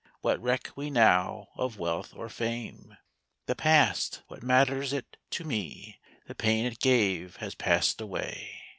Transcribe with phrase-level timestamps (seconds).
[0.21, 2.97] What reck we now of wealth or fame?
[3.45, 5.99] The past what matters it to me?
[6.25, 8.61] The pain it gave has passed away.